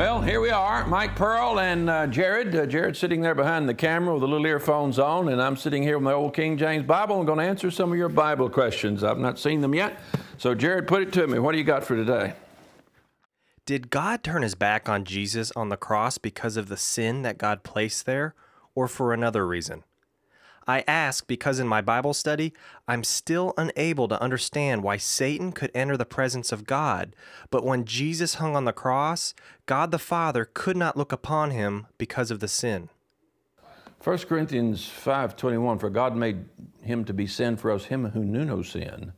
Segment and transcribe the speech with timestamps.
[0.00, 2.56] Well, here we are, Mike Pearl and uh, Jared.
[2.56, 5.82] Uh, Jared sitting there behind the camera with the little earphones on, and I'm sitting
[5.82, 7.20] here with my old King James Bible.
[7.20, 9.04] I'm going to answer some of your Bible questions.
[9.04, 10.00] I've not seen them yet.
[10.38, 11.38] So, Jared, put it to me.
[11.38, 12.32] What do you got for today?
[13.66, 17.36] Did God turn his back on Jesus on the cross because of the sin that
[17.36, 18.34] God placed there,
[18.74, 19.84] or for another reason?
[20.70, 22.52] I ask because in my Bible study,
[22.86, 27.16] I'm still unable to understand why Satan could enter the presence of God,
[27.50, 29.34] but when Jesus hung on the cross,
[29.66, 32.88] God the Father could not look upon him because of the sin.
[34.04, 36.44] 1 Corinthians 5:21 For God made
[36.82, 39.12] him to be sin for us him who knew no sin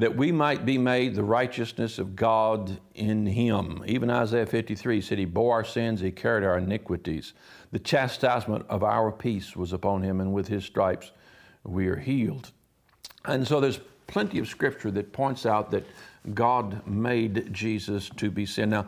[0.00, 3.82] that we might be made the righteousness of God in him.
[3.86, 7.34] Even Isaiah 53 said he bore our sins, he carried our iniquities.
[7.72, 11.12] The chastisement of our peace was upon him, and with his stripes
[11.64, 12.50] we are healed.
[13.26, 15.86] And so there's plenty of scripture that points out that
[16.34, 18.70] God made Jesus to be sin.
[18.70, 18.86] Now,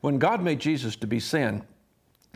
[0.00, 1.64] when God made Jesus to be sin,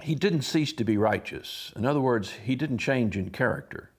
[0.02, 1.72] he didn't cease to be righteous.
[1.76, 3.90] In other words, he didn't change in character.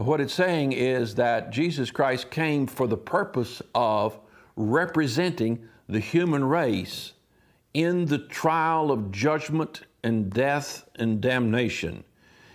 [0.00, 4.18] What it's saying is that Jesus Christ came for the purpose of
[4.56, 7.12] representing the human race
[7.74, 12.02] in the trial of judgment and death and damnation.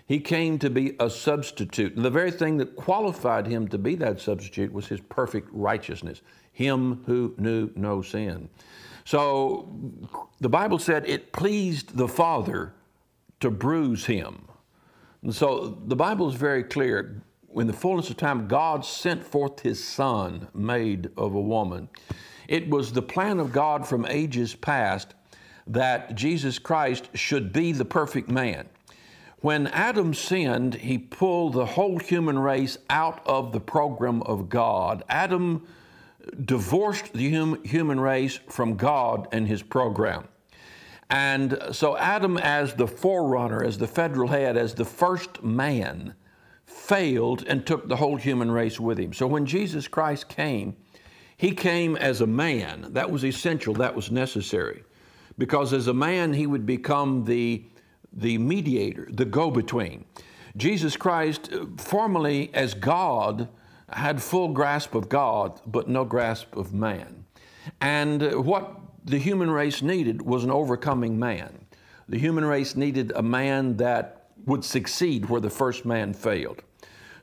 [0.08, 1.96] He came to be a substitute.
[1.96, 6.24] And the very thing that qualified him to be that substitute was his perfect righteousness,
[6.52, 8.50] him who knew no sin.
[9.04, 9.70] So
[10.42, 12.74] the Bible said it pleased the Father
[13.40, 14.48] to bruise him.
[15.22, 17.22] And so the Bible is very clear.
[17.56, 21.88] In the fullness of time, God sent forth his Son, made of a woman.
[22.50, 25.16] It was the plan of God from ages past
[25.68, 28.68] that Jesus Christ should be the perfect man.
[29.40, 35.04] When Adam sinned, he pulled the whole human race out of the program of God.
[35.08, 35.66] Adam
[36.44, 40.28] divorced the hum- human race from God and his program.
[41.10, 46.16] And so, Adam, as the forerunner, as the federal head, as the first man,
[46.66, 49.14] failed and took the whole human race with him.
[49.14, 50.76] So, when Jesus Christ came,
[51.38, 52.88] he came as a man.
[52.94, 54.84] That was essential, that was necessary.
[55.38, 57.66] Because as a man, he would become the,
[58.14, 60.06] the mediator, the go between.
[60.56, 63.50] Jesus Christ, uh, formerly as God,
[63.90, 67.26] had full grasp of God, but no grasp of man.
[67.82, 71.66] And uh, what the human race needed was an overcoming man.
[72.08, 76.62] The human race needed a man that would succeed where the first man failed.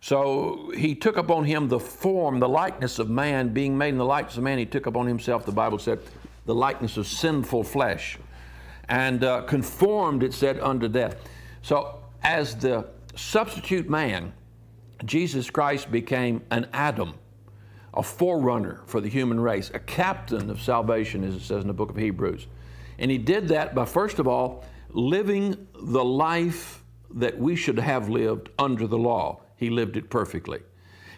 [0.01, 4.05] So he took upon him the form, the likeness of man, being made in the
[4.05, 4.59] likeness of man.
[4.59, 6.01] He took upon himself, the Bible said,
[6.45, 8.19] the likeness of sinful flesh,
[8.89, 11.17] and uh, conformed, it said, unto death.
[11.63, 14.33] So as the substitute man,
[15.05, 17.15] Jesus Christ became an Adam
[17.95, 21.75] a forerunner for the human race, a captain of salvation, as it says in the
[21.75, 22.47] book of Hebrews.
[22.99, 26.82] And he did that by, first of all, living the life
[27.15, 29.43] that we should have lived under the law.
[29.57, 30.61] He lived it perfectly.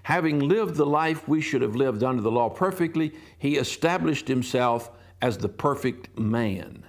[0.04, 4.90] Having lived the life we should have lived under the law perfectly, he established himself
[5.22, 6.84] as the perfect man.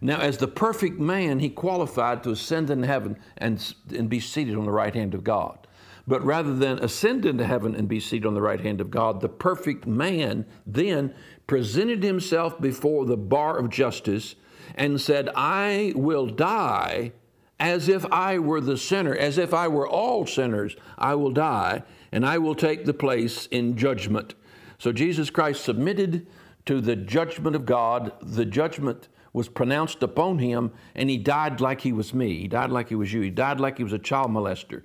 [0.00, 4.56] Now, as the perfect man, he qualified to ascend into heaven and, and be seated
[4.56, 5.66] on the right hand of God.
[6.06, 9.20] But rather than ascend into heaven and be seated on the right hand of God,
[9.20, 11.14] the perfect man then
[11.46, 14.34] presented himself before the bar of justice
[14.74, 17.12] and said, I will die
[17.60, 20.76] as if I were the sinner, as if I were all sinners.
[20.98, 21.82] I will die
[22.12, 24.34] and I will take the place in judgment.
[24.78, 26.26] So Jesus Christ submitted
[26.66, 28.12] to the judgment of God.
[28.22, 32.38] The judgment was pronounced upon him, and he died like he was me.
[32.38, 33.20] He died like he was you.
[33.20, 34.82] He died like he was a child molester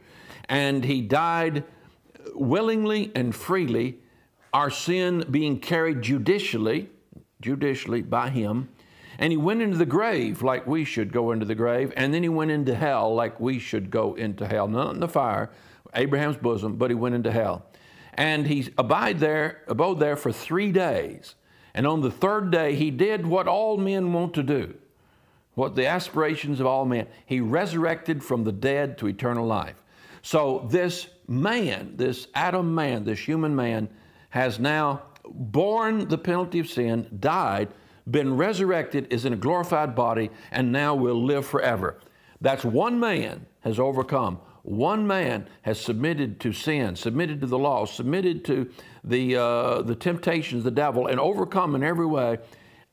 [0.50, 1.63] and he died
[2.34, 4.00] willingly and freely,
[4.52, 6.90] our sin being carried judicially,
[7.40, 8.68] judicially by him.
[9.19, 12.24] And he went into the grave like we should go into the grave, and then
[12.24, 14.69] he went into hell like we should go into hell.
[14.69, 15.52] Not in the fire,
[15.94, 17.66] Abraham's bosom, but he went into hell.
[18.13, 21.35] And he abide there, abode there for three days.
[21.73, 24.73] And on the third day, he did what all men want to do,
[25.53, 27.08] what the aspirations of all men.
[27.26, 29.84] He resurrected from the dead to eternal life.
[30.22, 33.90] So this man, this Adam man, this human man,
[34.29, 37.70] has now borne the penalty of sin, died,
[38.09, 42.00] been resurrected, is in a glorified body, and now will live forever.
[42.41, 44.40] That's one man has overcome.
[44.64, 48.70] One man has submitted to sin, submitted to the law, submitted to
[49.03, 52.38] the, uh, the temptations of the devil, and overcome in every way,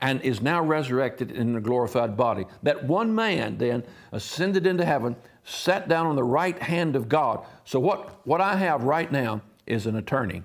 [0.01, 2.47] and is now resurrected in a glorified body.
[2.63, 7.45] That one man then ascended into heaven, sat down on the right hand of God.
[7.65, 10.43] So, what, what I have right now is an attorney.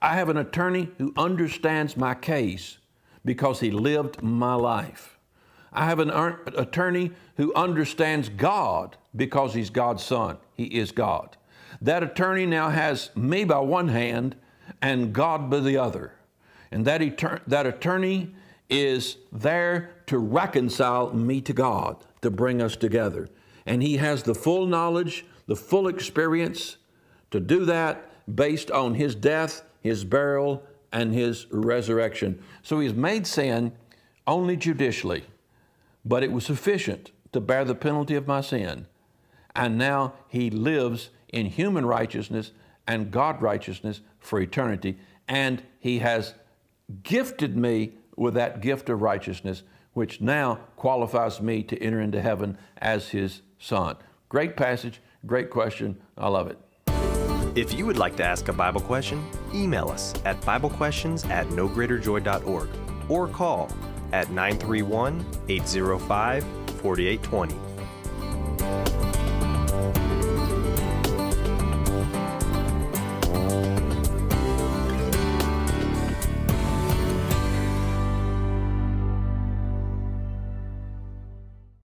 [0.00, 2.78] I have an attorney who understands my case
[3.28, 5.18] because he lived my life.
[5.70, 10.38] I have an attorney who understands God because he's God's son.
[10.54, 11.36] He is God.
[11.82, 14.34] That attorney now has me by one hand
[14.80, 16.14] and God by the other.
[16.70, 18.34] And that, etern- that attorney
[18.70, 23.28] is there to reconcile me to God, to bring us together.
[23.66, 26.78] And he has the full knowledge, the full experience
[27.30, 32.42] to do that based on his death, his burial, and his resurrection.
[32.62, 33.72] So he's made sin
[34.26, 35.24] only judicially,
[36.04, 38.86] but it was sufficient to bear the penalty of my sin.
[39.54, 42.52] And now he lives in human righteousness
[42.86, 44.98] and God righteousness for eternity.
[45.26, 46.34] And he has
[47.02, 49.62] gifted me with that gift of righteousness,
[49.92, 53.96] which now qualifies me to enter into heaven as his son.
[54.28, 56.00] Great passage, great question.
[56.16, 56.58] I love it.
[57.58, 59.20] If you would like to ask a Bible question,
[59.52, 62.68] email us at BibleQuestions at nogreaterjoy.org
[63.08, 63.68] or call
[64.12, 67.67] at 931 805 4820.